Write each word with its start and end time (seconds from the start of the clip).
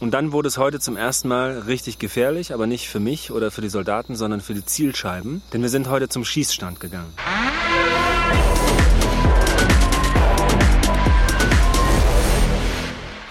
Und 0.00 0.12
dann 0.12 0.32
wurde 0.32 0.48
es 0.48 0.56
heute 0.56 0.80
zum 0.80 0.96
ersten 0.96 1.28
Mal 1.28 1.58
richtig 1.66 1.98
gefährlich, 1.98 2.54
aber 2.54 2.66
nicht 2.66 2.88
für 2.88 3.00
mich 3.00 3.32
oder 3.32 3.50
für 3.50 3.60
die 3.60 3.68
Soldaten, 3.68 4.16
sondern 4.16 4.40
für 4.40 4.54
die 4.54 4.64
Zielscheiben. 4.64 5.42
Denn 5.52 5.60
wir 5.60 5.68
sind 5.68 5.90
heute 5.90 6.08
zum 6.08 6.24
Schießstand 6.24 6.80
gegangen. 6.80 7.12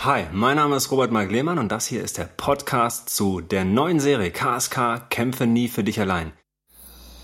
Hi, 0.03 0.25
mein 0.31 0.57
Name 0.57 0.75
ist 0.75 0.91
Robert 0.91 1.11
Mark 1.11 1.31
Lehmann 1.31 1.57
und 1.57 1.71
das 1.71 1.87
hier 1.87 2.03
ist 2.03 2.19
der 2.19 2.25
Podcast 2.25 3.09
zu 3.09 3.41
der 3.41 3.65
neuen 3.65 3.99
Serie 3.99 4.29
KSK 4.29 5.09
Kämpfe 5.09 5.47
nie 5.47 5.69
für 5.69 5.83
dich 5.83 5.99
allein. 5.99 6.33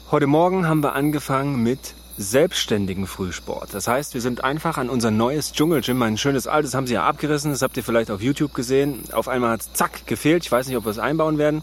Heute 0.10 0.26
Morgen 0.26 0.68
haben 0.68 0.82
wir 0.82 0.94
angefangen 0.94 1.62
mit 1.62 1.94
selbstständigen 2.18 3.08
Frühsport. 3.08 3.74
Das 3.74 3.88
heißt, 3.88 4.14
wir 4.14 4.22
sind 4.22 4.44
einfach 4.44 4.78
an 4.78 4.90
unser 4.90 5.12
neues 5.12 5.52
Dschungelgym, 5.52 5.98
mein 5.98 6.18
schönes 6.18 6.48
altes, 6.48 6.74
haben 6.74 6.88
sie 6.88 6.94
ja 6.94 7.04
abgerissen, 7.04 7.52
das 7.52 7.62
habt 7.62 7.76
ihr 7.78 7.84
vielleicht 7.84 8.12
auf 8.12 8.22
YouTube 8.22 8.54
gesehen. 8.54 9.04
Auf 9.12 9.28
einmal 9.28 9.52
hat 9.52 9.64
zack 9.74 10.08
gefehlt, 10.08 10.46
ich 10.46 10.52
weiß 10.52 10.68
nicht, 10.68 10.78
ob 10.78 10.86
wir 10.86 10.92
es 10.92 11.00
einbauen 11.00 11.38
werden. 11.38 11.62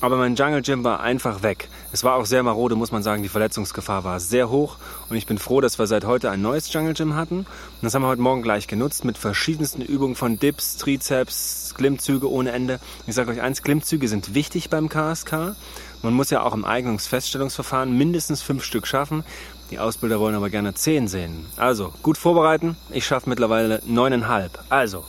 Aber 0.00 0.16
mein 0.18 0.34
Jungle 0.34 0.60
Gym 0.60 0.84
war 0.84 1.00
einfach 1.00 1.42
weg. 1.42 1.68
Es 1.90 2.04
war 2.04 2.16
auch 2.16 2.26
sehr 2.26 2.42
marode, 2.42 2.76
muss 2.76 2.92
man 2.92 3.02
sagen. 3.02 3.22
Die 3.22 3.30
Verletzungsgefahr 3.30 4.04
war 4.04 4.20
sehr 4.20 4.50
hoch. 4.50 4.76
Und 5.08 5.16
ich 5.16 5.26
bin 5.26 5.38
froh, 5.38 5.62
dass 5.62 5.78
wir 5.78 5.86
seit 5.86 6.04
heute 6.04 6.30
ein 6.30 6.42
neues 6.42 6.70
Jungle 6.70 6.92
Gym 6.92 7.14
hatten. 7.14 7.38
Und 7.38 7.46
das 7.80 7.94
haben 7.94 8.02
wir 8.02 8.08
heute 8.08 8.20
Morgen 8.20 8.42
gleich 8.42 8.68
genutzt 8.68 9.06
mit 9.06 9.16
verschiedensten 9.16 9.80
Übungen 9.80 10.14
von 10.14 10.38
Dips, 10.38 10.76
Trizeps, 10.76 11.74
Klimmzüge 11.76 12.30
ohne 12.30 12.52
Ende. 12.52 12.78
Ich 13.06 13.14
sage 13.14 13.30
euch 13.30 13.40
eins, 13.40 13.62
Klimmzüge 13.62 14.06
sind 14.06 14.34
wichtig 14.34 14.68
beim 14.68 14.90
KSK. 14.90 15.56
Man 16.02 16.12
muss 16.12 16.28
ja 16.28 16.42
auch 16.42 16.52
im 16.52 16.66
Eignungsfeststellungsverfahren 16.66 17.96
mindestens 17.96 18.42
fünf 18.42 18.64
Stück 18.64 18.86
schaffen. 18.86 19.24
Die 19.70 19.78
Ausbilder 19.78 20.20
wollen 20.20 20.34
aber 20.34 20.50
gerne 20.50 20.74
zehn 20.74 21.08
sehen. 21.08 21.46
Also, 21.56 21.92
gut 22.02 22.18
vorbereiten. 22.18 22.76
Ich 22.90 23.06
schaffe 23.06 23.28
mittlerweile 23.28 23.82
neuneinhalb. 23.86 24.62
Also, 24.68 25.04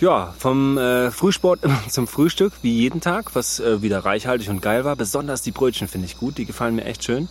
ja, 0.00 0.34
vom 0.38 0.78
äh, 0.78 1.10
Frühsport 1.10 1.60
zum 1.88 2.06
Frühstück, 2.06 2.52
wie 2.62 2.72
jeden 2.72 3.00
Tag, 3.00 3.34
was 3.34 3.60
äh, 3.60 3.82
wieder 3.82 4.04
reichhaltig 4.04 4.48
und 4.48 4.62
geil 4.62 4.84
war. 4.84 4.96
Besonders 4.96 5.42
die 5.42 5.52
Brötchen 5.52 5.88
finde 5.88 6.06
ich 6.06 6.18
gut, 6.18 6.38
die 6.38 6.46
gefallen 6.46 6.74
mir 6.74 6.84
echt 6.84 7.04
schön. 7.04 7.28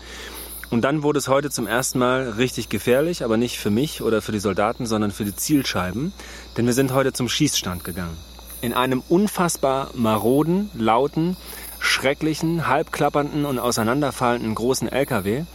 Und 0.69 0.83
dann 0.83 1.01
wurde 1.01 1.17
es 1.17 1.27
heute 1.27 1.49
zum 1.49 1.65
ersten 1.65 1.97
Mal 1.97 2.29
richtig 2.37 2.69
gefährlich, 2.69 3.23
aber 3.23 3.37
nicht 3.37 3.57
für 3.57 3.71
mich 3.71 4.03
oder 4.03 4.21
für 4.21 4.31
die 4.31 4.39
Soldaten, 4.39 4.85
sondern 4.85 5.09
für 5.09 5.25
die 5.25 5.35
Zielscheiben. 5.35 6.13
Denn 6.57 6.67
wir 6.67 6.73
sind 6.73 6.93
heute 6.93 7.11
zum 7.11 7.27
Schießstand 7.27 7.83
gegangen. 7.83 8.15
In 8.61 8.73
einem 8.73 9.01
unfassbar 9.09 9.89
maroden, 9.95 10.69
lauten, 10.75 11.37
schrecklichen, 11.79 12.67
halbklappernden 12.67 13.45
und 13.45 13.57
auseinanderfallenden 13.57 14.53
großen 14.53 14.89
LKW 14.89 15.45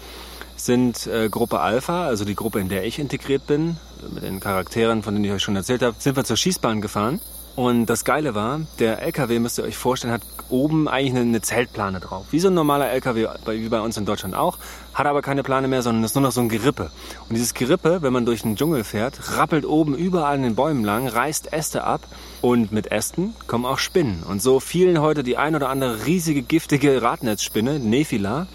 sind 0.65 1.07
äh, 1.07 1.29
Gruppe 1.29 1.61
Alpha, 1.61 2.07
also 2.07 2.25
die 2.25 2.35
Gruppe, 2.35 2.61
in 2.61 2.69
der 2.69 2.85
ich 2.85 2.99
integriert 2.99 3.47
bin, 3.47 3.77
mit 4.13 4.23
den 4.23 4.41
Charakteren, 4.41 5.03
von 5.03 5.15
denen 5.15 5.25
ich 5.25 5.33
euch 5.33 5.43
schon 5.43 5.57
erzählt 5.57 5.83
habe, 5.83 5.97
sind 5.99 6.17
wir 6.17 6.25
zur 6.25 6.37
Schießbahn 6.37 6.81
gefahren. 6.81 7.21
Und 7.57 7.87
das 7.87 8.05
Geile 8.05 8.35
war, 8.35 8.63
der 8.81 9.01
LKW, 9.01 9.39
müsst 9.39 9.59
ihr 9.59 9.65
euch 9.65 9.77
vorstellen, 9.77 10.13
hat 10.13 10.23
oben 10.49 10.89
eigentlich 10.89 11.15
eine, 11.15 11.41
Zeltplane 11.41 12.01
drauf. 12.01 12.27
Wie 12.33 12.41
so 12.41 12.49
ein 12.49 12.55
normaler 12.55 12.91
LKW, 12.91 13.29
wie 13.47 13.69
bei 13.69 13.81
uns 13.81 13.97
in 13.97 14.05
Deutschland 14.05 14.35
auch, 14.35 14.59
hat 14.93 15.07
aber 15.07 15.23
keine 15.23 15.45
Plane 15.45 15.69
mehr, 15.69 15.83
sondern 15.83 16.03
ist 16.03 16.17
nur 16.17 16.23
noch 16.23 16.33
so 16.33 16.41
ein 16.41 16.49
Gerippe. 16.49 16.91
Und 17.29 17.37
dieses 17.37 17.55
Gerippe, 17.55 18.03
wenn 18.03 18.13
man 18.13 18.27
durch 18.27 18.43
den 18.43 18.57
Dschungel 18.57 18.83
fährt, 18.83 19.37
rappelt 19.37 19.67
oben 19.67 19.95
überall 19.95 20.35
in 20.37 20.43
den 20.43 20.57
Bäumen 20.57 20.85
lang, 20.85 21.07
reißt 21.07 21.53
Äste 21.53 21.85
ab 21.85 22.01
und 22.41 22.73
mit 22.73 22.91
Ästen 22.91 23.35
kommen 23.47 23.67
auch 23.67 23.79
Spinnen. 23.79 24.25
Und 24.25 24.43
so 24.43 24.59
fielen 24.59 25.01
heute 25.01 25.23
die 25.23 25.37
ein 25.37 25.55
oder 25.55 25.69
andere 25.69 26.07
riesige, 26.07 26.43
giftige 26.43 27.03
Radnetzspinne, 27.03 27.79
Nephila, 27.79 28.49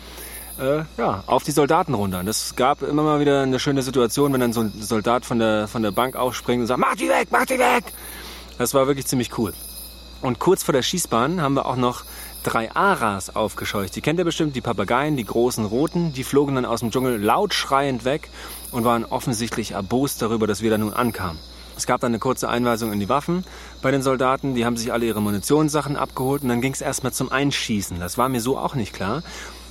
äh, 0.59 0.83
ja, 0.97 1.23
auf 1.25 1.43
die 1.43 1.51
Soldaten 1.51 1.93
runter. 1.93 2.23
Das 2.23 2.55
gab 2.55 2.81
immer 2.81 3.03
mal 3.03 3.19
wieder 3.19 3.41
eine 3.41 3.59
schöne 3.59 3.81
Situation, 3.81 4.33
wenn 4.33 4.41
dann 4.41 4.53
so 4.53 4.61
ein 4.61 4.73
Soldat 4.79 5.25
von 5.25 5.39
der, 5.39 5.67
von 5.67 5.81
der 5.81 5.91
Bank 5.91 6.15
aufspringt 6.15 6.61
und 6.61 6.67
sagt, 6.67 6.79
mach 6.79 6.95
die 6.95 7.09
weg, 7.09 7.29
mach 7.31 7.45
die 7.45 7.59
weg! 7.59 7.85
Das 8.57 8.73
war 8.73 8.87
wirklich 8.87 9.07
ziemlich 9.07 9.37
cool. 9.37 9.53
Und 10.21 10.39
kurz 10.39 10.63
vor 10.63 10.73
der 10.73 10.81
Schießbahn 10.81 11.41
haben 11.41 11.53
wir 11.53 11.65
auch 11.65 11.77
noch 11.77 12.03
drei 12.43 12.73
Aras 12.73 13.35
aufgescheucht. 13.35 13.95
Die 13.95 14.01
kennt 14.01 14.19
ihr 14.19 14.25
bestimmt, 14.25 14.55
die 14.55 14.61
Papageien, 14.61 15.15
die 15.15 15.23
großen 15.23 15.63
roten. 15.63 16.11
Die 16.13 16.23
flogen 16.23 16.55
dann 16.55 16.65
aus 16.65 16.81
dem 16.81 16.91
Dschungel 16.91 17.21
laut 17.21 17.53
schreiend 17.53 18.03
weg 18.03 18.29
und 18.71 18.83
waren 18.83 19.05
offensichtlich 19.05 19.71
erbost 19.71 20.21
darüber, 20.21 20.45
dass 20.45 20.61
wir 20.61 20.69
da 20.69 20.77
nun 20.77 20.93
ankamen. 20.93 21.39
Es 21.77 21.85
gab 21.85 22.01
dann 22.01 22.11
eine 22.11 22.19
kurze 22.19 22.49
Einweisung 22.49 22.91
in 22.91 22.99
die 22.99 23.07
Waffen 23.07 23.45
bei 23.81 23.91
den 23.91 24.01
Soldaten. 24.01 24.53
Die 24.55 24.65
haben 24.65 24.75
sich 24.75 24.91
alle 24.91 25.05
ihre 25.05 25.21
Munitionssachen 25.21 25.95
abgeholt 25.95 26.43
und 26.43 26.49
dann 26.49 26.59
ging 26.59 26.73
es 26.73 26.81
erstmal 26.81 27.13
zum 27.13 27.31
Einschießen. 27.31 28.01
Das 28.01 28.17
war 28.17 28.27
mir 28.27 28.41
so 28.41 28.57
auch 28.57 28.75
nicht 28.75 28.91
klar. 28.91 29.23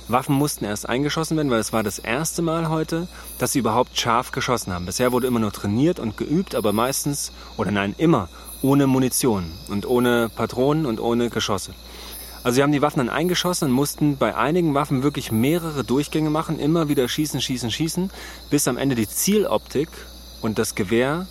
Waffen 0.09 0.35
mussten 0.35 0.65
erst 0.65 0.89
eingeschossen 0.89 1.37
werden, 1.37 1.51
weil 1.51 1.59
es 1.59 1.71
war 1.71 1.83
das 1.83 1.99
erste 1.99 2.41
Mal 2.41 2.69
heute, 2.69 3.07
dass 3.37 3.51
sie 3.51 3.59
überhaupt 3.59 3.97
scharf 3.97 4.31
geschossen 4.31 4.73
haben. 4.73 4.87
Bisher 4.87 5.11
wurde 5.11 5.27
immer 5.27 5.39
nur 5.39 5.51
trainiert 5.51 5.99
und 5.99 6.17
geübt, 6.17 6.55
aber 6.55 6.73
meistens, 6.73 7.31
oder 7.57 7.71
nein, 7.71 7.93
immer 7.97 8.27
ohne 8.61 8.87
Munition 8.87 9.51
und 9.69 9.87
ohne 9.87 10.29
Patronen 10.35 10.85
und 10.85 10.99
ohne 10.99 11.29
Geschosse. 11.29 11.73
Also 12.43 12.55
sie 12.55 12.63
haben 12.63 12.71
die 12.71 12.81
Waffen 12.81 12.99
dann 12.99 13.09
eingeschossen 13.09 13.69
und 13.69 13.73
mussten 13.73 14.17
bei 14.17 14.35
einigen 14.35 14.73
Waffen 14.73 15.03
wirklich 15.03 15.31
mehrere 15.31 15.83
Durchgänge 15.83 16.29
machen, 16.29 16.57
immer 16.57 16.89
wieder 16.89 17.07
schießen, 17.07 17.39
schießen, 17.39 17.69
schießen, 17.69 18.09
bis 18.49 18.67
am 18.67 18.77
Ende 18.77 18.95
die 18.95 19.07
Zieloptik 19.07 19.89
und 20.41 20.57
das 20.57 20.73
Gewehr 20.73 21.27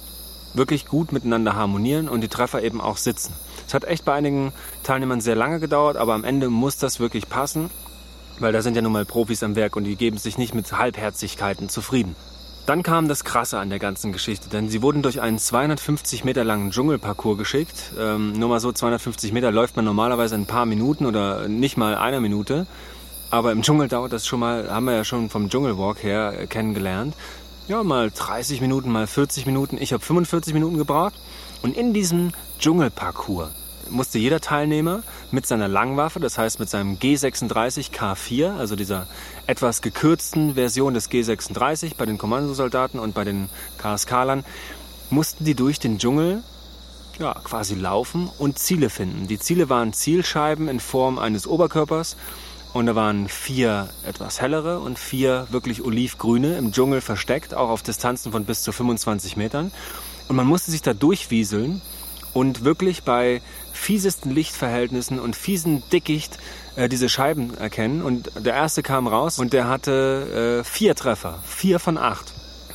wirklich 0.54 0.86
gut 0.86 1.12
miteinander 1.12 1.54
harmonieren 1.54 2.08
und 2.08 2.20
die 2.20 2.28
Treffer 2.28 2.62
eben 2.62 2.80
auch 2.80 2.96
sitzen. 2.96 3.34
Es 3.66 3.74
hat 3.74 3.84
echt 3.84 4.04
bei 4.04 4.14
einigen 4.14 4.52
Teilnehmern 4.82 5.20
sehr 5.20 5.36
lange 5.36 5.60
gedauert, 5.60 5.96
aber 5.96 6.14
am 6.14 6.24
Ende 6.24 6.48
muss 6.48 6.76
das 6.76 7.00
wirklich 7.00 7.28
passen 7.28 7.70
weil 8.40 8.52
da 8.52 8.62
sind 8.62 8.76
ja 8.76 8.82
nun 8.82 8.92
mal 8.92 9.04
Profis 9.04 9.42
am 9.42 9.56
Werk 9.56 9.76
und 9.76 9.84
die 9.84 9.96
geben 9.96 10.18
sich 10.18 10.38
nicht 10.38 10.54
mit 10.54 10.72
Halbherzigkeiten 10.72 11.68
zufrieden. 11.68 12.16
Dann 12.66 12.82
kam 12.82 13.08
das 13.08 13.24
Krasse 13.24 13.58
an 13.58 13.70
der 13.70 13.78
ganzen 13.78 14.12
Geschichte, 14.12 14.50
denn 14.50 14.68
sie 14.68 14.82
wurden 14.82 15.02
durch 15.02 15.22
einen 15.22 15.38
250 15.38 16.24
Meter 16.24 16.44
langen 16.44 16.70
Dschungelparcours 16.70 17.38
geschickt. 17.38 17.92
Ähm, 17.98 18.32
nur 18.32 18.50
mal 18.50 18.60
so 18.60 18.72
250 18.72 19.32
Meter 19.32 19.50
läuft 19.50 19.76
man 19.76 19.86
normalerweise 19.86 20.34
in 20.34 20.42
ein 20.42 20.46
paar 20.46 20.66
Minuten 20.66 21.06
oder 21.06 21.48
nicht 21.48 21.78
mal 21.78 21.94
einer 21.94 22.20
Minute. 22.20 22.66
Aber 23.30 23.52
im 23.52 23.62
Dschungel 23.62 23.88
dauert 23.88 24.12
das 24.12 24.26
schon 24.26 24.40
mal, 24.40 24.70
haben 24.70 24.84
wir 24.84 24.94
ja 24.94 25.04
schon 25.04 25.30
vom 25.30 25.48
Dschungelwalk 25.48 26.02
her 26.02 26.34
äh, 26.38 26.46
kennengelernt. 26.46 27.14
Ja, 27.68 27.82
mal 27.82 28.10
30 28.10 28.60
Minuten, 28.60 28.90
mal 28.90 29.06
40 29.06 29.46
Minuten. 29.46 29.78
Ich 29.80 29.94
habe 29.94 30.04
45 30.04 30.52
Minuten 30.52 30.76
gebraucht. 30.76 31.14
Und 31.62 31.76
in 31.76 31.94
diesem 31.94 32.32
Dschungelparcours 32.58 33.50
musste 33.90 34.18
jeder 34.18 34.40
Teilnehmer 34.40 35.02
mit 35.30 35.46
seiner 35.46 35.68
Langwaffe, 35.68 36.20
das 36.20 36.38
heißt 36.38 36.60
mit 36.60 36.68
seinem 36.68 36.96
G36 36.96 37.90
K4, 37.90 38.56
also 38.56 38.76
dieser 38.76 39.06
etwas 39.46 39.82
gekürzten 39.82 40.54
Version 40.54 40.94
des 40.94 41.10
G36 41.10 41.92
bei 41.96 42.06
den 42.06 42.18
Kommandosoldaten 42.18 43.00
und 43.00 43.14
bei 43.14 43.24
den 43.24 43.48
KSK-Lern, 43.78 44.44
mussten 45.10 45.44
die 45.44 45.54
durch 45.54 45.78
den 45.78 45.98
Dschungel 45.98 46.42
ja, 47.18 47.34
quasi 47.34 47.74
laufen 47.74 48.30
und 48.38 48.58
Ziele 48.58 48.90
finden. 48.90 49.26
Die 49.26 49.38
Ziele 49.38 49.68
waren 49.68 49.92
Zielscheiben 49.92 50.68
in 50.68 50.80
Form 50.80 51.18
eines 51.18 51.46
Oberkörpers 51.46 52.16
und 52.72 52.86
da 52.86 52.94
waren 52.94 53.28
vier 53.28 53.88
etwas 54.04 54.40
hellere 54.40 54.80
und 54.80 54.98
vier 54.98 55.46
wirklich 55.50 55.82
olivgrüne 55.82 56.56
im 56.58 56.72
Dschungel 56.72 57.00
versteckt, 57.00 57.54
auch 57.54 57.70
auf 57.70 57.82
Distanzen 57.82 58.32
von 58.32 58.44
bis 58.44 58.62
zu 58.62 58.72
25 58.72 59.36
Metern. 59.36 59.72
Und 60.28 60.36
man 60.36 60.46
musste 60.46 60.70
sich 60.70 60.82
da 60.82 60.92
durchwieseln 60.92 61.80
und 62.34 62.64
wirklich 62.64 63.02
bei 63.02 63.40
fiesesten 63.72 64.30
Lichtverhältnissen 64.30 65.18
und 65.18 65.36
fiesen 65.36 65.82
Dickicht 65.90 66.38
äh, 66.76 66.88
diese 66.88 67.08
Scheiben 67.08 67.56
erkennen. 67.56 68.02
Und 68.02 68.30
der 68.38 68.54
erste 68.54 68.82
kam 68.82 69.06
raus 69.06 69.38
und 69.38 69.52
der 69.52 69.68
hatte 69.68 70.60
äh, 70.60 70.64
vier 70.64 70.94
Treffer, 70.94 71.38
vier 71.44 71.78
von 71.78 71.98
acht. 71.98 72.34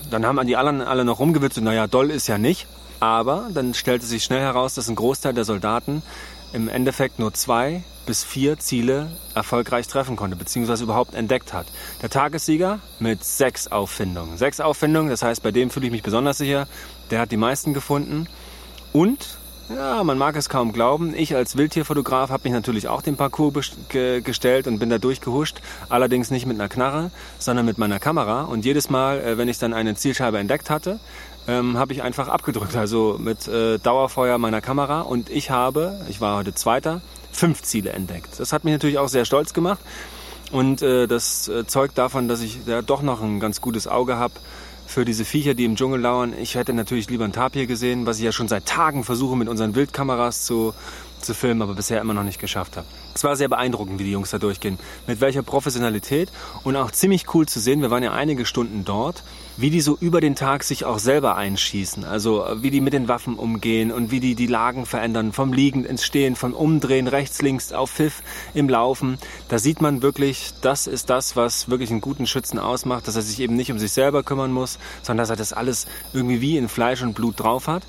Dann 0.10 0.26
haben 0.26 0.46
die 0.46 0.56
anderen 0.56 0.82
alle 0.82 1.06
noch 1.06 1.20
rumgewitzt 1.20 1.58
und 1.58 1.64
naja, 1.66 1.88
doll 1.88 2.12
ist 2.12 2.28
ja 2.28 2.38
nicht. 2.38 2.68
Aber 3.00 3.50
dann 3.54 3.74
stellte 3.74 4.06
sich 4.06 4.24
schnell 4.24 4.40
heraus, 4.40 4.76
dass 4.76 4.88
ein 4.88 4.96
Großteil 4.96 5.34
der 5.34 5.44
Soldaten 5.44 6.04
im 6.54 6.70
Endeffekt 6.70 7.20
nur 7.20 7.34
zwei 7.34 7.84
bis 8.06 8.24
vier 8.24 8.60
Ziele 8.60 9.12
erfolgreich 9.34 9.88
treffen 9.88 10.16
konnte, 10.16 10.36
beziehungsweise 10.36 10.84
überhaupt 10.84 11.16
entdeckt 11.16 11.54
hat. 11.54 11.68
Der 12.02 12.10
Tagessieger 12.10 12.80
mit 13.00 13.24
sechs 13.24 13.68
Auffindungen. 13.68 14.38
Sechs 14.38 14.60
Auffindungen, 14.60 15.10
das 15.10 15.24
heißt, 15.24 15.42
bei 15.42 15.52
dem 15.52 15.70
fühle 15.70 15.88
ich 15.88 15.92
mich 15.92 16.04
besonders 16.04 16.38
sicher. 16.38 16.68
Der 17.12 17.20
hat 17.20 17.32
die 17.32 17.38
meisten 17.38 17.74
gefunden. 17.74 18.28
Und 18.92 19.38
ja, 19.76 20.04
man 20.04 20.18
mag 20.18 20.36
es 20.36 20.50
kaum 20.50 20.74
glauben. 20.74 21.14
Ich 21.16 21.36
als 21.36 21.58
Wildtierfotograf 21.58 22.30
habe 22.30 22.44
mich 22.44 22.54
natürlich 22.54 22.88
auch 22.88 23.02
den 23.02 23.16
Parcours 23.16 23.72
ge 23.90 24.22
gestellt 24.22 24.68
und 24.68 24.80
bin 24.80 24.90
da 24.90 24.98
durchgehuscht. 24.98 25.62
Allerdings 25.90 26.32
nicht 26.32 26.46
mit 26.46 26.60
einer 26.60 26.70
Knarre, 26.70 27.12
sondern 27.40 27.66
mit 27.66 27.78
meiner 27.78 28.00
Kamera. 28.00 28.44
Und 28.44 28.66
jedes 28.66 28.90
Mal, 28.90 29.20
äh, 29.22 29.38
wenn 29.38 29.48
ich 29.48 29.60
dann 29.60 29.74
eine 29.74 29.96
Zielscheibe 29.96 30.38
entdeckt 30.38 30.70
hatte, 30.70 31.00
ähm, 31.48 31.78
habe 31.78 31.94
ich 31.94 32.04
einfach 32.04 32.28
abgedrückt. 32.28 32.76
Also 32.76 33.18
mit 33.20 33.48
äh, 33.48 33.80
Dauerfeuer 33.80 34.38
meiner 34.38 34.62
Kamera. 34.62 35.02
Und 35.02 35.30
ich 35.30 35.50
habe, 35.50 36.00
ich 36.10 36.22
war 36.22 36.38
heute 36.38 36.54
Zweiter, 36.54 37.02
fünf 37.32 37.62
Ziele 37.64 37.92
entdeckt. 37.92 38.40
Das 38.40 38.54
hat 38.54 38.64
mich 38.64 38.74
natürlich 38.74 38.98
auch 38.98 39.10
sehr 39.10 39.26
stolz 39.26 39.54
gemacht. 39.54 39.80
Und 40.52 40.82
äh, 40.82 41.08
das 41.08 41.48
äh, 41.48 41.66
zeugt 41.66 41.98
davon, 41.98 42.28
dass 42.28 42.42
ich 42.42 42.60
ja 42.68 42.82
doch 42.82 43.02
noch 43.02 43.22
ein 43.22 43.40
ganz 43.40 43.60
gutes 43.60 43.88
Auge 43.88 44.18
habe 44.18 44.34
für 44.86 45.06
diese 45.06 45.26
Viecher, 45.26 45.54
die 45.54 45.66
im 45.66 45.76
Dschungel 45.76 46.02
lauern. 46.02 46.34
Ich 46.40 46.56
hätte 46.56 46.74
natürlich 46.74 47.10
lieber 47.10 47.26
ein 47.26 47.32
Tapir 47.32 47.68
gesehen, 47.68 48.06
was 48.06 48.18
ich 48.18 48.24
ja 48.24 48.32
schon 48.32 48.48
seit 48.48 48.66
Tagen 48.66 49.04
versuche 49.04 49.36
mit 49.36 49.48
unseren 49.48 49.76
Wildkameras 49.76 50.46
zu, 50.46 50.74
zu 51.20 51.34
filmen, 51.34 51.62
aber 51.62 51.74
bisher 51.74 52.02
immer 52.02 52.14
noch 52.14 52.24
nicht 52.24 52.40
geschafft 52.40 52.78
habe. 52.78 52.88
Es 53.16 53.24
war 53.24 53.36
sehr 53.36 53.48
beeindruckend, 53.48 54.00
wie 54.00 54.04
die 54.04 54.12
Jungs 54.12 54.32
da 54.32 54.40
durchgehen. 54.40 54.78
Mit 55.08 55.22
welcher 55.22 55.44
Professionalität 55.44 56.32
und 56.64 56.76
auch 56.76 56.92
ziemlich 56.92 57.34
cool 57.34 57.48
zu 57.48 57.60
sehen. 57.60 57.82
Wir 57.82 57.92
waren 57.92 58.04
ja 58.04 58.14
einige 58.14 58.46
Stunden 58.46 58.86
dort 58.86 59.24
wie 59.58 59.70
die 59.70 59.82
so 59.82 59.98
über 60.00 60.22
den 60.22 60.36
Tag 60.36 60.64
sich 60.64 60.86
auch 60.86 61.00
selber 61.00 61.36
einschießen. 61.36 62.04
Also 62.04 62.46
wie 62.58 62.72
die 62.72 62.82
mit 62.82 62.94
den 62.94 63.08
Waffen 63.08 63.36
umgehen 63.36 63.92
und 63.92 64.12
wie 64.12 64.20
die 64.20 64.36
die 64.36 64.48
Lagen 64.48 64.86
verändern, 64.86 65.32
vom 65.32 65.54
Liegend 65.54 65.86
ins 65.86 66.06
Stehen, 66.06 66.36
vom 66.36 66.54
Umdrehen, 66.54 67.08
rechts, 67.08 67.42
links, 67.42 67.72
auf 67.72 67.92
Pfiff, 67.92 68.24
im 68.54 68.70
Laufen. 68.70 69.18
Da 69.50 69.60
sieht 69.60 69.82
man 69.82 70.02
wirklich, 70.02 70.54
das 70.62 70.88
ist 70.88 71.10
das, 71.10 71.36
was 71.36 71.70
wirklich 71.70 71.92
einen 71.92 72.02
guten 72.02 72.28
Schützen 72.28 72.60
ausmacht, 72.60 73.08
dass 73.08 73.16
er 73.16 73.22
sich 73.22 73.40
eben 73.40 73.56
nicht 73.56 73.72
um 73.72 73.80
sich 73.80 73.92
selber 73.92 74.24
kümmern 74.24 74.52
muss, 74.52 74.80
sondern 75.02 75.24
dass 75.24 75.30
er 75.30 75.36
das 75.36 75.54
alles 75.54 75.86
irgendwie 76.14 76.42
wie 76.42 76.58
in 76.58 76.68
Fleisch 76.70 77.04
und 77.04 77.14
Blut 77.14 77.40
drauf 77.40 77.68
hat. 77.68 77.84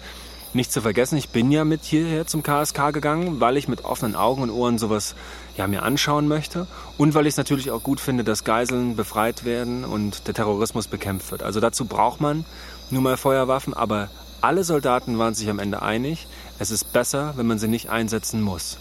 Nicht 0.54 0.70
zu 0.70 0.82
vergessen, 0.82 1.18
ich 1.18 1.30
bin 1.30 1.50
ja 1.50 1.64
mit 1.64 1.82
hierher 1.82 2.28
zum 2.28 2.44
KSK 2.44 2.92
gegangen, 2.92 3.40
weil 3.40 3.56
ich 3.56 3.66
mit 3.66 3.84
offenen 3.84 4.14
Augen 4.14 4.40
und 4.40 4.50
Ohren 4.50 4.78
sowas 4.78 5.16
ja, 5.56 5.66
mir 5.66 5.82
anschauen 5.82 6.28
möchte 6.28 6.68
und 6.96 7.12
weil 7.14 7.26
ich 7.26 7.32
es 7.32 7.36
natürlich 7.36 7.72
auch 7.72 7.82
gut 7.82 7.98
finde, 7.98 8.22
dass 8.22 8.44
Geiseln 8.44 8.94
befreit 8.94 9.44
werden 9.44 9.84
und 9.84 10.28
der 10.28 10.34
Terrorismus 10.34 10.86
bekämpft 10.86 11.32
wird. 11.32 11.42
Also 11.42 11.58
dazu 11.58 11.86
braucht 11.86 12.20
man 12.20 12.44
nun 12.90 13.02
mal 13.02 13.16
Feuerwaffen, 13.16 13.74
aber 13.74 14.10
alle 14.42 14.62
Soldaten 14.62 15.18
waren 15.18 15.34
sich 15.34 15.50
am 15.50 15.58
Ende 15.58 15.82
einig, 15.82 16.28
es 16.60 16.70
ist 16.70 16.92
besser, 16.92 17.32
wenn 17.34 17.48
man 17.48 17.58
sie 17.58 17.66
nicht 17.66 17.90
einsetzen 17.90 18.40
muss. 18.40 18.78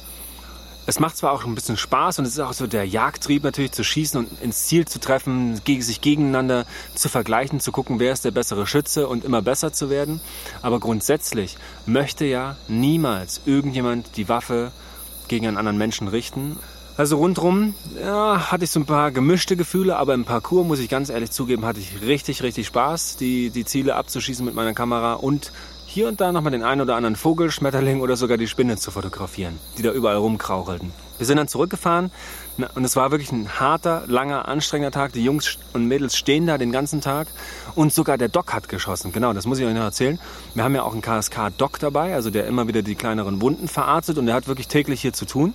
Es 0.85 0.99
macht 0.99 1.15
zwar 1.15 1.31
auch 1.31 1.45
ein 1.45 1.55
bisschen 1.55 1.77
Spaß 1.77 2.19
und 2.19 2.25
es 2.25 2.33
ist 2.33 2.39
auch 2.39 2.51
so 2.51 2.67
der 2.67 2.85
Jagdtrieb 2.85 3.43
natürlich 3.43 3.71
zu 3.71 3.85
schießen 3.85 4.19
und 4.19 4.41
ins 4.41 4.65
Ziel 4.65 4.85
zu 4.85 4.99
treffen, 4.99 5.61
sich 5.65 6.01
gegeneinander 6.01 6.65
zu 6.93 7.07
vergleichen, 7.07 7.61
zu 7.61 7.71
gucken, 7.71 7.99
wer 7.99 8.11
ist 8.11 8.25
der 8.25 8.31
bessere 8.31 8.67
Schütze 8.67 9.07
und 9.07 9.23
immer 9.23 9.41
besser 9.41 9.71
zu 9.71 9.89
werden. 9.89 10.19
Aber 10.61 10.81
grundsätzlich 10.81 11.57
möchte 11.85 12.25
ja 12.25 12.57
niemals 12.67 13.41
irgendjemand 13.45 14.17
die 14.17 14.27
Waffe 14.27 14.73
gegen 15.29 15.47
einen 15.47 15.57
anderen 15.57 15.77
Menschen 15.77 16.09
richten. 16.09 16.59
Also 16.97 17.17
rundrum 17.17 17.75
ja, 17.99 18.51
hatte 18.51 18.65
ich 18.65 18.71
so 18.71 18.81
ein 18.81 18.85
paar 18.85 19.11
gemischte 19.11 19.55
Gefühle, 19.55 19.95
aber 19.95 20.13
im 20.13 20.25
Parcours, 20.25 20.67
muss 20.67 20.79
ich 20.79 20.89
ganz 20.89 21.09
ehrlich 21.09 21.31
zugeben, 21.31 21.65
hatte 21.65 21.79
ich 21.79 22.01
richtig, 22.01 22.43
richtig 22.43 22.67
Spaß, 22.67 23.15
die, 23.15 23.51
die 23.51 23.63
Ziele 23.63 23.95
abzuschießen 23.95 24.45
mit 24.45 24.53
meiner 24.53 24.73
Kamera 24.73 25.13
und 25.13 25.53
hier 25.93 26.07
und 26.07 26.19
da 26.19 26.31
nochmal 26.31 26.51
den 26.51 26.63
einen 26.63 26.81
oder 26.81 26.95
anderen 26.95 27.15
Vogel, 27.15 27.51
Schmetterling 27.51 28.01
oder 28.01 28.15
sogar 28.15 28.37
die 28.37 28.47
Spinne 28.47 28.77
zu 28.77 28.89
fotografieren, 28.89 29.59
die 29.77 29.83
da 29.83 29.91
überall 29.91 30.15
rumkrauchelten. 30.15 30.91
Wir 31.19 31.27
sind 31.27 31.37
dann 31.37 31.47
zurückgefahren 31.47 32.09
und 32.73 32.83
es 32.83 32.95
war 32.95 33.11
wirklich 33.11 33.31
ein 33.31 33.59
harter, 33.59 34.01
langer, 34.07 34.47
anstrengender 34.47 34.89
Tag. 34.89 35.13
Die 35.13 35.23
Jungs 35.23 35.59
und 35.73 35.87
Mädels 35.87 36.17
stehen 36.17 36.47
da 36.47 36.57
den 36.57 36.71
ganzen 36.71 36.99
Tag 36.99 37.27
und 37.75 37.93
sogar 37.93 38.17
der 38.17 38.27
Doc 38.27 38.53
hat 38.53 38.69
geschossen. 38.69 39.11
Genau, 39.11 39.33
das 39.33 39.45
muss 39.45 39.59
ich 39.59 39.67
euch 39.67 39.73
noch 39.75 39.81
erzählen. 39.81 40.17
Wir 40.55 40.63
haben 40.63 40.73
ja 40.73 40.81
auch 40.81 40.93
einen 40.93 41.03
KSK-Doc 41.03 41.77
dabei, 41.77 42.15
also 42.15 42.31
der 42.31 42.47
immer 42.47 42.67
wieder 42.67 42.81
die 42.81 42.95
kleineren 42.95 43.39
Wunden 43.39 43.67
verarztet 43.67 44.17
und 44.17 44.25
der 44.25 44.33
hat 44.33 44.47
wirklich 44.47 44.67
täglich 44.67 44.99
hier 44.99 45.13
zu 45.13 45.25
tun 45.25 45.53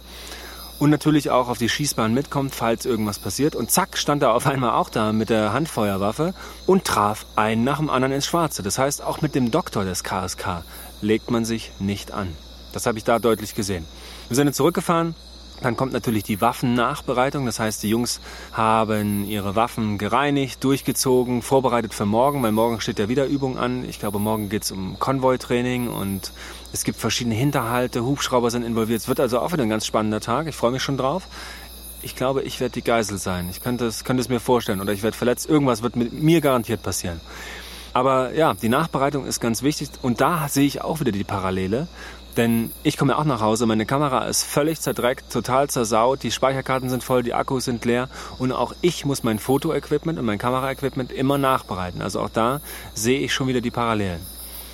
und 0.79 0.91
natürlich 0.91 1.31
auch 1.31 1.49
auf 1.49 1.59
die 1.59 1.69
Schießbahn 1.69 2.15
mitkommt, 2.15 2.55
falls 2.55 2.87
irgendwas 2.87 3.19
passiert. 3.19 3.57
Und 3.57 3.71
zack, 3.71 3.99
stand 3.99 4.23
er 4.23 4.35
auf 4.35 4.47
einmal 4.47 4.73
auch 4.73 4.91
da 4.91 5.13
mit 5.13 5.31
der 5.31 5.53
Handfeuerwaffe 5.53 6.35
und 6.67 6.85
traf 6.85 7.27
einen 7.37 7.65
nach 7.65 7.79
dem 7.79 7.91
anderen 7.91 8.15
ins 8.15 8.27
Schwarze. 8.27 8.63
Das 8.63 8.79
heißt, 8.79 9.03
auch 9.03 9.21
mit 9.21 9.35
dem 9.35 9.51
Doktor 9.51 9.85
des 9.85 10.05
KSK 10.05 10.63
legt 11.01 11.31
man 11.31 11.45
sich 11.45 11.73
nicht 11.79 12.13
an. 12.13 12.29
Das 12.73 12.87
habe 12.87 12.99
ich 12.99 13.05
da 13.05 13.19
deutlich 13.19 13.55
gesehen. 13.55 13.85
Wir 14.29 14.37
sind 14.37 14.47
jetzt 14.47 14.57
zurückgefahren, 14.57 15.15
dann 15.63 15.77
kommt 15.77 15.93
natürlich 15.93 16.23
die 16.23 16.41
Waffennachbereitung. 16.41 17.47
Das 17.47 17.59
heißt, 17.59 17.83
die 17.83 17.89
Jungs 17.89 18.21
haben 18.53 19.25
ihre 19.25 19.57
Waffen 19.57 19.99
gereinigt, 19.99 20.63
durchgezogen, 20.63 21.43
vorbereitet 21.43 21.95
für 21.95 22.07
morgen, 22.07 22.43
weil 22.43 22.53
morgen 22.53 22.81
steht 22.81 22.99
ja 22.99 23.09
wieder 23.09 23.27
Übung 23.27 23.59
an. 23.59 23.85
Ich 23.89 23.99
glaube, 23.99 24.19
morgen 24.19 24.49
geht 24.49 24.63
es 24.65 24.71
um 24.71 24.99
Konvoi-Training 24.99 25.89
und 25.89 26.33
es 26.73 26.85
gibt 26.85 26.99
verschiedene 26.99 27.35
Hinterhalte, 27.35 28.05
Hubschrauber 28.05 28.51
sind 28.51 28.63
involviert. 28.63 29.01
Es 29.01 29.09
wird 29.09 29.21
also 29.21 29.41
auch 29.41 29.53
wieder 29.53 29.63
ein 29.63 29.71
ganz 29.71 29.87
spannender 29.87 30.21
Tag. 30.21 30.47
Ich 30.47 30.55
freue 30.55 30.71
mich 30.71 30.83
schon 30.83 30.97
drauf. 30.97 31.27
Ich 32.03 32.15
glaube, 32.15 32.43
ich 32.43 32.61
werde 32.61 32.75
die 32.75 32.83
Geisel 32.83 33.19
sein. 33.19 33.49
Ich 33.51 33.61
könnte 33.61 33.87
es, 33.87 34.05
könnte 34.05 34.21
es 34.21 34.29
mir 34.29 34.39
vorstellen. 34.39 34.81
Oder 34.81 34.93
ich 34.93 35.03
werde 35.03 35.17
verletzt. 35.17 35.49
Irgendwas 35.49 35.83
wird 35.83 35.97
mit 35.97 36.13
mir 36.13 36.41
garantiert 36.41 36.83
passieren. 36.83 37.21
Aber 37.93 38.35
ja, 38.35 38.55
die 38.55 38.69
Nachbereitung 38.69 39.27
ist 39.27 39.41
ganz 39.41 39.63
wichtig. 39.63 39.89
Und 40.03 40.21
da 40.21 40.49
sehe 40.49 40.67
ich 40.67 40.83
auch 40.83 41.01
wieder 41.01 41.11
die 41.11 41.25
Parallele. 41.25 41.89
Denn 42.39 42.71
ich 42.85 42.97
komme 42.97 43.15
ja 43.15 43.19
auch 43.19 43.25
nach 43.25 43.41
Hause, 43.41 43.67
meine 43.67 43.85
Kamera 43.85 44.27
ist 44.27 44.45
völlig 44.45 44.81
zerdreckt, 44.81 45.33
total 45.33 45.69
zersaut, 45.69 46.23
die 46.23 46.31
Speicherkarten 46.31 46.89
sind 46.89 47.03
voll, 47.03 47.25
die 47.25 47.35
Akkus 47.35 47.65
sind 47.65 47.85
leer 47.85 48.09
und 48.39 48.53
auch 48.53 48.77
ich 48.81 49.05
muss 49.05 49.25
mein 49.25 49.41
Fotoequipment 49.41 50.21
und 50.21 50.25
mein 50.25 50.39
Kameraequipment 50.39 51.11
immer 51.11 51.37
nachbereiten. 51.37 52.01
Also 52.01 52.21
auch 52.21 52.31
da 52.31 52.61
sehe 52.95 53.19
ich 53.19 53.35
schon 53.35 53.49
wieder 53.49 53.61
die 53.61 53.73
Parallelen. 53.73 54.21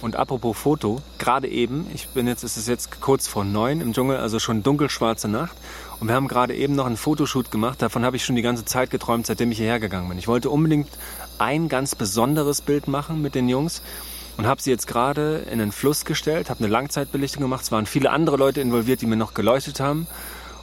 Und 0.03 0.17
apropos 0.17 0.59
Foto, 0.59 1.01
gerade 1.17 1.49
eben, 1.49 1.87
ich 1.95 2.09
bin 2.09 2.27
jetzt, 2.27 2.45
es 2.45 2.59
ist 2.59 2.69
jetzt 2.69 3.01
kurz 3.01 3.27
vor 3.27 3.47
neun 3.47 3.81
im 3.81 3.95
Dschungel, 3.95 4.19
also 4.19 4.39
schon 4.39 4.63
dunkelschwarze 4.63 5.29
Nacht. 5.29 5.57
Und 5.99 6.09
wir 6.09 6.15
haben 6.15 6.29
gerade 6.29 6.55
eben 6.55 6.75
noch 6.75 6.85
einen 6.85 6.99
Fotoshoot 6.99 7.51
gemacht. 7.51 7.81
Davon 7.81 8.05
habe 8.05 8.17
ich 8.17 8.27
schon 8.27 8.37
die 8.37 8.43
ganze 8.43 8.67
Zeit 8.67 8.91
geträumt, 8.91 9.25
seitdem 9.25 9.51
ich 9.51 9.57
hierher 9.57 9.81
gegangen 9.81 10.11
bin. 10.11 10.19
Ich 10.19 10.29
wollte 10.29 10.51
unbedingt 10.51 10.91
ein 11.39 11.71
ganz 11.71 11.95
besonderes 11.95 12.61
Bild 12.61 12.89
machen 12.89 13.23
mit 13.23 13.35
den 13.35 13.49
Jungs 13.49 13.81
und 14.37 14.47
habe 14.47 14.61
sie 14.61 14.71
jetzt 14.71 14.87
gerade 14.87 15.45
in 15.51 15.59
den 15.59 15.73
Fluss 15.73 16.05
gestellt, 16.05 16.51
habe 16.51 16.61
eine 16.61 16.69
Langzeitbelichtung 16.69 17.43
gemacht. 17.43 17.63
Es 17.65 17.73
waren 17.73 17.87
viele 17.87 18.11
andere 18.11 18.37
Leute 18.37 18.61
involviert, 18.61 19.01
die 19.01 19.07
mir 19.07 19.17
noch 19.17 19.35
geleuchtet 19.35 19.81
haben. 19.81 20.07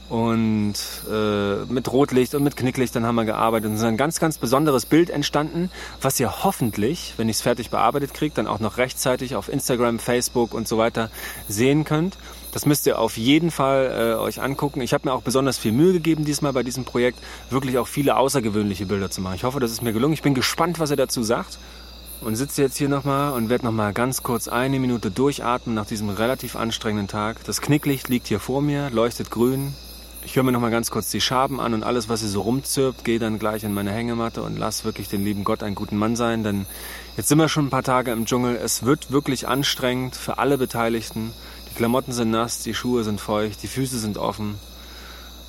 Und 0.09 0.73
äh, 1.09 1.63
mit 1.71 1.89
Rotlicht 1.89 2.35
und 2.35 2.43
mit 2.43 2.57
Knicklichtern 2.57 3.05
haben 3.05 3.15
wir 3.15 3.23
gearbeitet. 3.23 3.67
Und 3.69 3.75
es 3.75 3.79
ist 3.79 3.87
ein 3.87 3.95
ganz, 3.95 4.19
ganz 4.19 4.37
besonderes 4.37 4.85
Bild 4.85 5.09
entstanden, 5.09 5.71
was 6.01 6.19
ihr 6.19 6.43
hoffentlich, 6.43 7.13
wenn 7.15 7.29
ich 7.29 7.37
es 7.37 7.41
fertig 7.41 7.69
bearbeitet 7.69 8.13
kriege, 8.13 8.35
dann 8.35 8.45
auch 8.45 8.59
noch 8.59 8.77
rechtzeitig 8.77 9.37
auf 9.37 9.47
Instagram, 9.47 9.99
Facebook 9.99 10.53
und 10.53 10.67
so 10.67 10.77
weiter 10.77 11.09
sehen 11.47 11.85
könnt. 11.85 12.17
Das 12.51 12.65
müsst 12.65 12.87
ihr 12.87 12.99
auf 12.99 13.15
jeden 13.15 13.51
Fall 13.51 14.15
äh, 14.17 14.19
euch 14.19 14.41
angucken. 14.41 14.81
Ich 14.81 14.93
habe 14.93 15.07
mir 15.07 15.13
auch 15.13 15.21
besonders 15.21 15.57
viel 15.57 15.71
Mühe 15.71 15.93
gegeben 15.93 16.25
diesmal 16.25 16.51
bei 16.51 16.63
diesem 16.63 16.83
Projekt, 16.83 17.19
wirklich 17.49 17.77
auch 17.77 17.87
viele 17.87 18.17
außergewöhnliche 18.17 18.87
Bilder 18.87 19.09
zu 19.09 19.21
machen. 19.21 19.35
Ich 19.35 19.45
hoffe, 19.45 19.61
das 19.61 19.71
ist 19.71 19.81
mir 19.81 19.93
gelungen. 19.93 20.13
Ich 20.13 20.21
bin 20.21 20.33
gespannt, 20.33 20.77
was 20.77 20.91
ihr 20.91 20.97
dazu 20.97 21.23
sagt 21.23 21.57
und 22.21 22.35
sitze 22.35 22.61
jetzt 22.61 22.77
hier 22.77 22.89
nochmal 22.89 23.33
und 23.33 23.49
werde 23.49 23.65
nochmal 23.65 23.93
ganz 23.93 24.23
kurz 24.23 24.47
eine 24.47 24.79
Minute 24.79 25.11
durchatmen 25.11 25.75
nach 25.75 25.87
diesem 25.87 26.09
relativ 26.09 26.55
anstrengenden 26.55 27.07
Tag. 27.07 27.43
Das 27.45 27.61
Knicklicht 27.61 28.09
liegt 28.09 28.27
hier 28.27 28.39
vor 28.39 28.61
mir, 28.61 28.89
leuchtet 28.91 29.31
grün. 29.31 29.73
Ich 30.23 30.35
höre 30.35 30.43
mir 30.43 30.51
nochmal 30.51 30.69
ganz 30.69 30.91
kurz 30.91 31.09
die 31.09 31.19
Schaben 31.19 31.59
an 31.59 31.73
und 31.73 31.83
alles, 31.83 32.07
was 32.07 32.19
hier 32.19 32.29
so 32.29 32.41
rumzirpt, 32.41 33.03
gehe 33.03 33.17
dann 33.17 33.39
gleich 33.39 33.63
in 33.63 33.73
meine 33.73 33.91
Hängematte 33.91 34.43
und 34.43 34.55
lass 34.55 34.85
wirklich 34.85 35.09
den 35.09 35.25
lieben 35.25 35.43
Gott 35.43 35.63
einen 35.63 35.73
guten 35.73 35.97
Mann 35.97 36.15
sein, 36.15 36.43
denn 36.43 36.67
jetzt 37.17 37.29
sind 37.29 37.39
wir 37.39 37.49
schon 37.49 37.65
ein 37.65 37.71
paar 37.71 37.81
Tage 37.81 38.11
im 38.11 38.25
Dschungel. 38.25 38.55
Es 38.55 38.83
wird 38.83 39.11
wirklich 39.11 39.47
anstrengend 39.47 40.15
für 40.15 40.37
alle 40.37 40.59
Beteiligten. 40.59 41.33
Die 41.71 41.75
Klamotten 41.75 42.11
sind 42.11 42.29
nass, 42.29 42.59
die 42.59 42.75
Schuhe 42.75 43.03
sind 43.03 43.19
feucht, 43.19 43.63
die 43.63 43.67
Füße 43.67 43.97
sind 43.97 44.19
offen. 44.19 44.59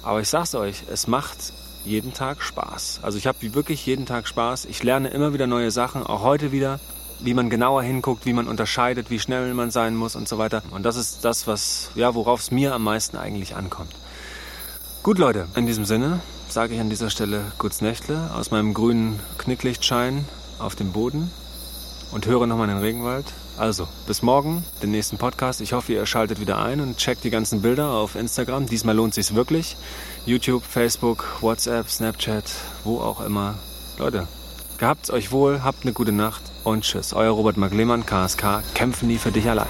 Aber 0.03 0.23
ich 0.23 0.29
sag's 0.29 0.55
euch, 0.55 0.85
es 0.91 1.07
macht 1.07 1.53
jeden 1.85 2.13
Tag 2.13 2.43
Spaß. 2.43 3.01
Also 3.03 3.19
ich 3.19 3.27
habe 3.27 3.39
wirklich 3.55 3.85
jeden 3.87 4.07
Tag 4.07 4.29
Spaß. 4.29 4.67
Ich 4.67 4.83
lerne 4.83 5.09
immer 5.09 5.33
wieder 5.33 5.47
neue 5.47 5.71
Sachen, 5.71 6.03
auch 6.03 6.23
heute 6.23 6.53
wieder, 6.53 6.81
wie 7.21 7.35
man 7.35 7.51
genauer 7.51 7.83
hinguckt, 7.83 8.27
wie 8.27 8.33
man 8.33 8.49
unterscheidet, 8.49 9.11
wie 9.11 9.19
schnell 9.19 9.55
man 9.55 9.71
sein 9.71 9.95
muss 9.97 10.17
und 10.17 10.29
so 10.29 10.39
weiter. 10.39 10.63
Und 10.71 10.85
das 10.85 10.97
ist 10.97 11.25
das, 11.25 11.47
was, 11.47 11.91
ja, 11.95 12.15
worauf 12.15 12.41
es 12.41 12.51
mir 12.51 12.75
am 12.75 12.85
meisten 12.85 13.17
eigentlich 13.17 13.57
ankommt. 13.57 13.93
Gut, 15.03 15.19
Leute, 15.19 15.49
in 15.57 15.67
diesem 15.67 15.85
Sinne 15.85 16.21
sage 16.49 16.75
ich 16.75 16.81
an 16.81 16.91
dieser 16.91 17.11
Stelle 17.11 17.41
kurz 17.59 17.81
Nächtle 17.81 18.31
aus 18.35 18.51
meinem 18.51 18.75
grünen 18.75 19.19
Knicklichtschein 19.39 20.25
auf 20.59 20.77
dem 20.77 20.93
Boden 20.93 21.31
und 22.13 22.27
höre 22.27 22.47
nochmal 22.47 22.69
den 22.69 22.79
Regenwald. 22.79 23.33
Also, 23.59 23.87
bis 24.07 24.23
morgen, 24.23 24.65
den 24.83 24.91
nächsten 24.91 25.19
Podcast. 25.19 25.61
Ich 25.61 25.73
hoffe, 25.73 25.93
ihr 25.93 26.07
schaltet 26.07 26.41
wieder 26.41 26.59
ein 26.59 26.81
und 26.81 26.97
checkt 26.97 27.23
die 27.25 27.31
ganzen 27.31 27.63
Bilder 27.63 27.91
auf 27.91 28.17
Instagram. 28.17 28.67
Diesmal 28.67 28.97
lohnt 28.97 29.15
sich's 29.15 29.35
wirklich. 29.35 29.77
YouTube, 30.25 30.65
Facebook, 30.65 31.27
WhatsApp, 31.41 31.89
Snapchat, 31.89 32.45
wo 32.85 33.01
auch 33.01 33.21
immer. 33.21 33.59
Leute, 33.99 34.27
gehabt's 34.79 35.11
euch 35.11 35.33
wohl, 35.33 35.63
habt 35.63 35.83
eine 35.83 35.93
gute 35.93 36.13
Nacht 36.13 36.43
und 36.65 36.85
tschüss. 36.85 37.13
Euer 37.13 37.33
Robert 37.33 37.57
Maglemann, 37.57 38.07
KSK, 38.07 38.63
kämpfen 38.75 39.09
nie 39.09 39.19
für 39.19 39.33
dich 39.33 39.49
allein. 39.49 39.69